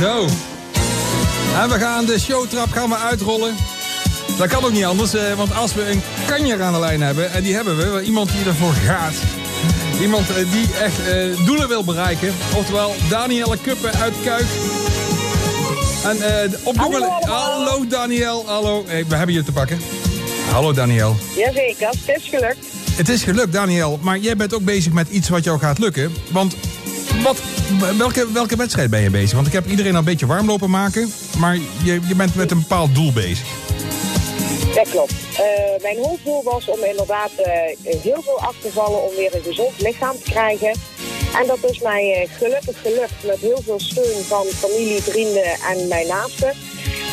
[0.00, 0.26] Zo.
[1.60, 3.54] En we gaan de showtrap gaan we uitrollen.
[4.38, 7.32] Dat kan ook niet anders, eh, want als we een kanjer aan de lijn hebben...
[7.32, 9.14] en die hebben we, iemand die ervoor gaat...
[10.00, 12.34] Iemand eh, die echt eh, doelen wil bereiken.
[12.54, 14.46] Oftewel Danielle Kuppen uit Kuik.
[16.04, 18.84] En uh, op Hallo, Hallo Daniel, hallo.
[18.86, 19.80] Hey, we hebben je te pakken.
[20.50, 21.16] Hallo Daniel.
[21.36, 22.66] Jazeker, het is gelukt.
[22.96, 26.12] Het is gelukt Daniel, maar jij bent ook bezig met iets wat jou gaat lukken.
[26.30, 26.56] Want
[27.26, 29.34] wat, welke, welke wedstrijd ben je bezig?
[29.34, 31.12] Want ik heb iedereen al een beetje warm lopen maken.
[31.38, 31.54] Maar
[31.84, 33.46] je, je bent met een bepaald doel bezig.
[34.74, 35.12] Dat klopt.
[35.12, 37.46] Uh, mijn hoofddoel was om inderdaad uh,
[38.02, 40.78] heel veel af te vallen om weer een gezond lichaam te krijgen.
[41.40, 45.88] En dat is mij uh, gelukkig gelukt met heel veel steun van familie, vrienden en
[45.88, 46.52] mijn naasten.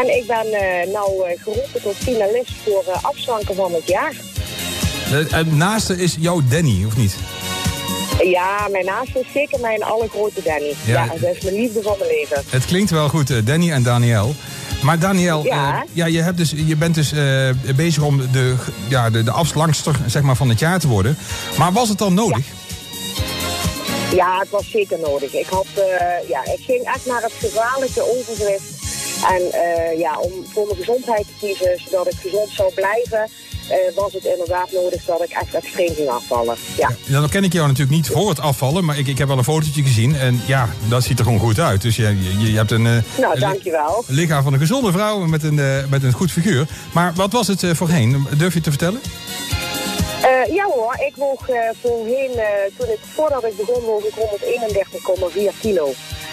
[0.00, 0.46] En ik ben
[0.92, 4.14] nou geroepen tot finalist voor afslanken van het jaar.
[5.44, 7.14] Naaste is jouw Danny, of niet?
[8.24, 10.74] Ja, mijn naaste is zeker mijn allergrote Danny.
[10.84, 12.42] Ja, ja dat is mijn liefde van mijn leven.
[12.48, 14.34] Het klinkt wel goed, Danny en Daniel.
[14.82, 15.74] Maar Daniel, ja.
[15.74, 18.54] Uh, ja, je, hebt dus, je bent dus uh, bezig om de,
[18.88, 21.18] ja, de, de afslangster zeg maar, van het jaar te worden.
[21.58, 22.44] Maar was het dan nodig?
[24.10, 25.32] Ja, ja het was zeker nodig.
[25.32, 28.74] Ik, had, uh, ja, ik ging echt naar het gevaarlijke overgewicht.
[29.28, 29.42] En
[29.98, 33.30] ja, om voor mijn gezondheid te kiezen, zodat ik gezond zou blijven...
[33.70, 36.56] Uh, was het inderdaad nodig dat ik echt extreem ging afvallen.
[36.76, 36.90] Ja.
[37.06, 39.44] dan ken ik jou natuurlijk niet voor het afvallen, maar ik, ik heb wel een
[39.44, 41.82] fotootje gezien en ja, dat ziet er gewoon goed uit.
[41.82, 44.04] Dus je, je, je hebt een, uh, nou, dankjewel.
[44.08, 46.66] Een lichaam van een gezonde vrouw met een, uh, met een goed figuur.
[46.92, 48.26] Maar wat was het voorheen?
[48.36, 49.00] Durf je te vertellen?
[50.50, 51.46] ja hoor, ik woog
[51.82, 52.30] voorheen,
[52.76, 54.14] toen ik, voordat ik begon, woog ik
[55.54, 55.92] 131,4 kilo.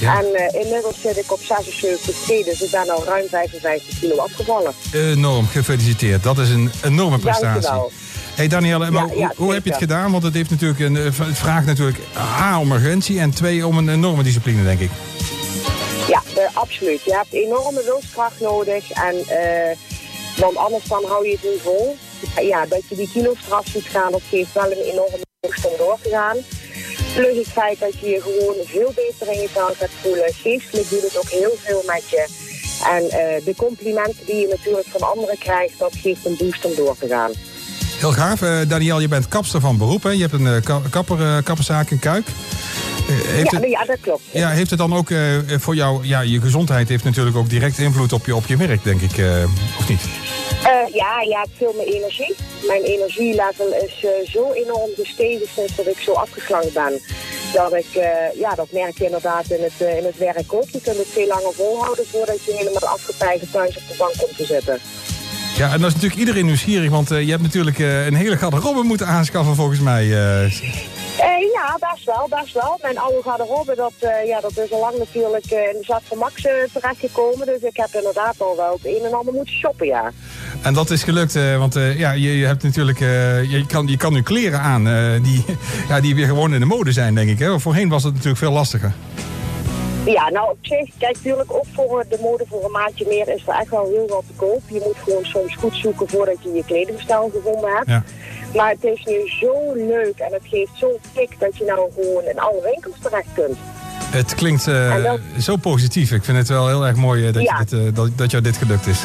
[0.00, 4.16] En uh, inmiddels zit ik op 76 T, dus ik ben al ruim 55 kilo
[4.16, 4.72] afgevallen.
[4.92, 6.22] Enorm, gefeliciteerd.
[6.22, 7.60] Dat is een enorme prestatie.
[7.60, 7.90] Dankjewel.
[8.34, 10.10] Hey Danielle, ja, ja, hoe, heb je het gedaan?
[10.10, 13.88] Want het, heeft natuurlijk een, het vraagt natuurlijk A om urgentie en twee om een
[13.88, 14.90] enorme discipline, denk ik.
[16.08, 17.02] Ja, uh, absoluut.
[17.04, 18.90] Je hebt enorme wilskracht nodig.
[18.90, 19.76] En, uh,
[20.36, 21.96] want anders dan hou je het niet vol.
[22.40, 25.72] Ja, dat je die kilo's eraf ziet gaan, dat geeft wel een enorme boost om
[25.78, 26.36] door te gaan.
[27.14, 30.32] Plus het feit dat je je gewoon veel beter in je vel gaat voelen.
[30.42, 32.26] Geestelijk doet het ook heel veel met je.
[32.96, 36.74] En uh, de complimenten die je natuurlijk van anderen krijgt, dat geeft een boost om
[36.74, 37.30] door te gaan.
[37.98, 38.40] Heel gaaf.
[38.40, 40.02] Uh, Daniel, je bent kapster van beroep.
[40.02, 40.10] Hè?
[40.10, 40.56] Je hebt een uh,
[40.90, 42.26] kapper, kapperszaak in Kuik.
[43.06, 44.22] Heeft ja, het, ja, dat klopt.
[44.30, 45.08] Ja, heeft het dan ook
[45.46, 46.06] voor jou...
[46.06, 49.24] Ja, je gezondheid heeft natuurlijk ook direct invloed op je, op je werk, denk ik.
[49.78, 50.00] of niet?
[50.94, 52.34] Ja, ja, het veel meer energie.
[52.66, 57.00] Mijn energielevel is zo enorm gestegen sinds dat ik zo afgeslankt ben.
[57.52, 57.86] Dat ik,
[58.34, 60.68] ja, dat merk je inderdaad in het, in het werk ook.
[60.70, 64.36] Je kunt het veel langer volhouden voordat je helemaal afgepeigerd thuis op de bank komt
[64.36, 64.78] te zitten.
[65.56, 68.36] Ja, en dat is natuurlijk iedereen nieuwsgierig, want uh, je hebt natuurlijk uh, een hele
[68.36, 70.04] garderobe moeten aanschaffen volgens mij.
[70.04, 70.60] Uh.
[71.52, 72.78] ja, best wel, best wel.
[72.82, 73.92] Mijn oude garderobe, dat,
[74.26, 77.46] ja, dat is al lang natuurlijk in de zak van Max terechtgekomen.
[77.46, 80.12] Dus ik heb inderdaad al wel het een en ander moeten shoppen, ja.
[80.64, 84.22] En dat is gelukt, want ja, je, je, hebt natuurlijk, je, kan, je kan nu
[84.22, 84.84] kleren aan
[85.22, 85.44] die,
[85.88, 87.38] ja, die weer gewoon in de mode zijn, denk ik.
[87.38, 87.60] Hè?
[87.60, 88.92] Voorheen was het natuurlijk veel lastiger.
[90.06, 93.42] Ja, nou op zich, kijk natuurlijk ook voor de mode voor een maandje meer is
[93.46, 94.62] er echt wel heel wat te koop.
[94.66, 97.88] Je moet gewoon soms goed zoeken voordat je je kledingstijl gevonden hebt.
[97.88, 98.04] Ja.
[98.54, 102.24] Maar het is nu zo leuk en het geeft zo'n kick dat je nou gewoon
[102.24, 103.56] in alle winkels terecht kunt.
[104.10, 106.12] Het klinkt uh, zo positief.
[106.12, 108.56] Ik vind het wel heel erg mooi dat, je dit, uh, dat, dat jou dit
[108.56, 109.00] gelukt is.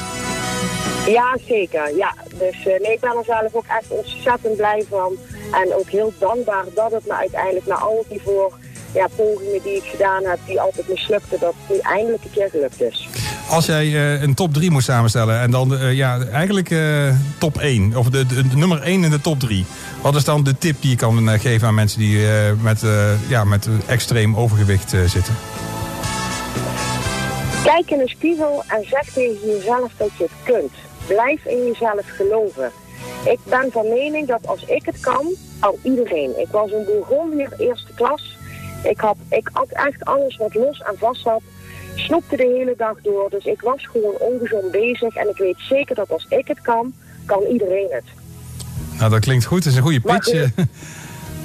[1.11, 1.95] Ja, zeker.
[1.95, 2.13] Ja.
[2.37, 5.17] Dus uh, nee, ik ben er zelf ook echt ontzettend blij van.
[5.51, 8.57] En ook heel dankbaar dat het me uiteindelijk na al die voor
[8.93, 12.49] ja, pogingen die ik gedaan heb, die altijd mislukten, dat het nu eindelijk een keer
[12.49, 13.07] gelukt is.
[13.49, 17.57] Als jij uh, een top 3 moest samenstellen en dan uh, ja, eigenlijk uh, top
[17.57, 19.65] 1, of de, de, de, nummer 1 in de top 3.
[20.01, 22.27] Wat is dan de tip die je kan geven aan mensen die
[22.61, 22.81] met,
[23.27, 25.35] ja, met extreem overgewicht zitten?
[27.63, 30.88] Kijk in de spiegel en zeg tegen jezelf dat je het kunt.
[31.09, 32.71] Blijf in jezelf geloven.
[33.25, 35.25] Ik ben van mening dat als ik het kan,
[35.59, 36.39] al iedereen.
[36.39, 38.37] Ik was een Bourgondier eerste klas.
[38.83, 41.41] Ik had, ik had echt alles wat los en vast zat.
[41.95, 43.29] Snoepte de hele dag door.
[43.29, 45.15] Dus ik was gewoon ongezond bezig.
[45.15, 46.93] En ik weet zeker dat als ik het kan,
[47.25, 48.05] kan iedereen het.
[48.97, 49.63] Nou, dat klinkt goed.
[49.63, 50.49] Dat is een goede pitch.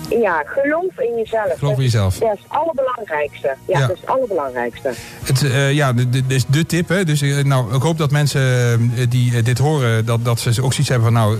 [0.08, 1.58] Ja, geloof in jezelf.
[1.58, 2.18] Geloof in jezelf.
[2.18, 3.56] Dat is het allerbelangrijkste.
[3.66, 4.92] Ja, dat is het allerbelangrijkste.
[5.24, 6.88] Het, uh, ja, dit is de tip.
[6.88, 7.04] Hè?
[7.04, 8.42] Dus uh, nou, ik hoop dat mensen
[8.94, 11.38] uh, die dit horen, dat, dat ze ook zoiets hebben van nou,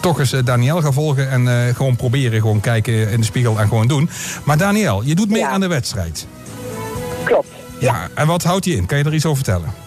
[0.00, 3.88] toch eens Daniel gaan volgen en gewoon proberen, gewoon kijken in de spiegel en gewoon
[3.88, 4.10] doen.
[4.44, 6.26] Maar Daniel, je doet mee aan de wedstrijd.
[7.24, 7.48] Klopt.
[7.78, 8.86] Ja, en wat houdt die in?
[8.86, 9.83] Kan je er iets over vertellen?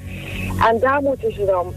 [0.68, 1.74] En daar moeten ze dan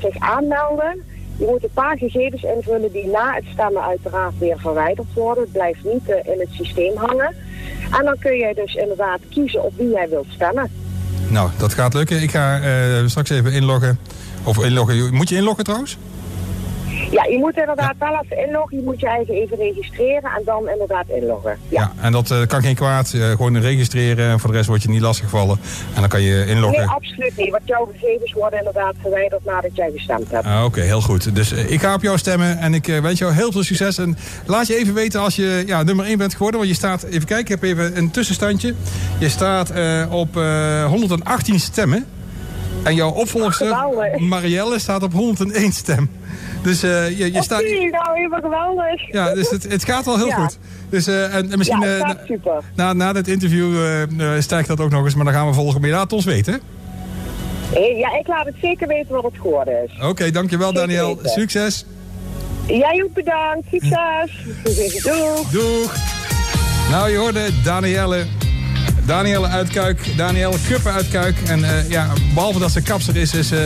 [0.00, 1.04] zich aanmelden.
[1.38, 5.42] Je moet een paar gegevens invullen die na het stemmen uiteraard weer verwijderd worden.
[5.42, 7.34] Het blijft niet in het systeem hangen.
[7.90, 10.70] En dan kun je dus inderdaad kiezen op wie jij wilt stemmen.
[11.28, 12.22] Nou, dat gaat lukken.
[12.22, 13.98] Ik ga uh, straks even inloggen.
[14.44, 15.14] Of inloggen.
[15.14, 15.98] Moet je inloggen trouwens?
[17.10, 18.76] Ja, je moet inderdaad wel even inloggen.
[18.76, 21.58] Je moet je eigen even registreren en dan inderdaad inloggen.
[21.68, 23.12] Ja, ja en dat uh, kan geen kwaad.
[23.12, 25.58] Uh, gewoon registreren en voor de rest word je niet lastiggevallen.
[25.94, 26.78] En dan kan je inloggen.
[26.78, 27.50] Nee, absoluut niet.
[27.50, 30.46] Want jouw gegevens worden inderdaad verwijderd nadat jij gestemd hebt.
[30.46, 31.34] Ah, Oké, heel goed.
[31.34, 33.98] Dus uh, ik ga op jou stemmen en ik wens jou heel veel succes.
[33.98, 34.16] En
[34.46, 36.60] laat je even weten als je ja, nummer 1 bent geworden.
[36.60, 38.74] Want je staat, even kijken, ik heb even een tussenstandje.
[39.18, 39.72] Je staat
[40.10, 40.34] op
[40.86, 42.06] 118 stemmen.
[42.82, 43.76] En jouw opvolger,
[44.16, 46.10] Marielle, staat op 101 stem.
[46.62, 47.62] Dus uh, je, je staat...
[47.62, 49.12] nou, helemaal geweldig.
[49.12, 50.58] Ja, dus het, het gaat wel heel goed.
[50.88, 52.62] Dus, uh, en, misschien ja, uh, super.
[52.74, 53.74] na, na dit interview
[54.38, 55.80] stijgt dat ook nog eens, maar dan gaan we volgen.
[55.80, 56.60] Maar je laat ons weten.
[57.96, 59.96] Ja, ik laat het zeker weten wat het geworden is.
[59.96, 61.16] Oké, okay, dankjewel zeker Daniel.
[61.16, 61.30] Weten.
[61.30, 61.84] Succes.
[62.66, 63.66] Jij ook bedankt.
[63.70, 65.02] Succes.
[65.02, 65.50] Doeg.
[65.50, 65.94] Doeg.
[66.90, 68.24] Nou, je hoorde Danielle.
[69.06, 71.36] Danielle Uitkuik, Danielle Kuppen Uitkuik.
[71.46, 73.58] En uh, ja, behalve dat ze kapster is, is uh,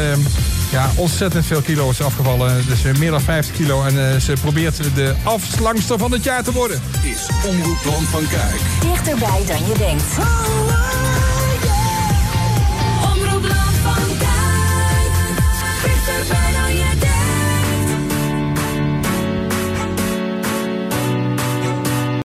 [0.74, 2.66] ja, ontzettend veel kilo is afgevallen.
[2.66, 3.82] Dus eh, meer dan 50 kilo.
[3.82, 6.82] En uh, ze probeert de afslangster van het jaar te worden.
[7.02, 8.60] Is Omroep Land van Kijk.
[8.80, 10.04] Dichterbij dan je denkt.
[10.18, 10.24] Oh.
[13.12, 15.12] Omroep Land van Kijk.
[15.82, 16.83] Dichterbij dan je